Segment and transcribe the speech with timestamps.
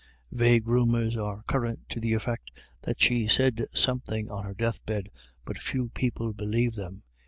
[0.31, 2.49] Vague rumours are current to the effect
[2.81, 4.45] that she said something on 82 IRISH IDYLLS.
[4.47, 5.09] her death bed,
[5.45, 7.03] but few people believe them.